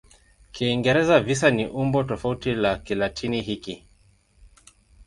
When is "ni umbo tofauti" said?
1.51-2.53